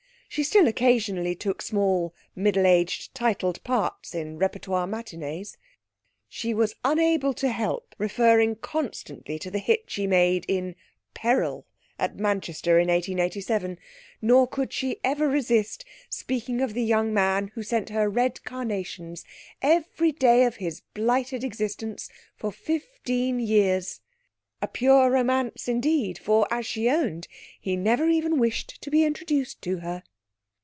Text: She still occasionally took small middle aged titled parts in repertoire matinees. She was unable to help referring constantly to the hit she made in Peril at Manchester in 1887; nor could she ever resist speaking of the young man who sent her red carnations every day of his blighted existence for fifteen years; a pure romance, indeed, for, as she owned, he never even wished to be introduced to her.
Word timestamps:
She 0.33 0.45
still 0.45 0.65
occasionally 0.69 1.35
took 1.35 1.61
small 1.61 2.13
middle 2.37 2.65
aged 2.65 3.13
titled 3.13 3.61
parts 3.65 4.15
in 4.15 4.37
repertoire 4.37 4.87
matinees. 4.87 5.57
She 6.29 6.53
was 6.53 6.73
unable 6.85 7.33
to 7.33 7.49
help 7.49 7.93
referring 7.97 8.55
constantly 8.55 9.37
to 9.39 9.51
the 9.51 9.59
hit 9.59 9.89
she 9.91 10.07
made 10.07 10.45
in 10.47 10.77
Peril 11.13 11.65
at 11.99 12.15
Manchester 12.15 12.79
in 12.79 12.87
1887; 12.87 13.77
nor 14.21 14.47
could 14.47 14.71
she 14.71 15.01
ever 15.03 15.27
resist 15.27 15.83
speaking 16.09 16.61
of 16.61 16.75
the 16.75 16.81
young 16.83 17.13
man 17.13 17.49
who 17.49 17.61
sent 17.61 17.89
her 17.89 18.07
red 18.09 18.41
carnations 18.45 19.25
every 19.61 20.13
day 20.13 20.45
of 20.45 20.55
his 20.55 20.79
blighted 20.93 21.43
existence 21.43 22.09
for 22.37 22.53
fifteen 22.53 23.41
years; 23.41 23.99
a 24.61 24.67
pure 24.69 25.09
romance, 25.11 25.67
indeed, 25.67 26.17
for, 26.17 26.47
as 26.49 26.65
she 26.65 26.89
owned, 26.89 27.27
he 27.59 27.75
never 27.75 28.07
even 28.07 28.39
wished 28.39 28.81
to 28.81 28.89
be 28.89 29.03
introduced 29.03 29.61
to 29.61 29.79
her. 29.79 30.03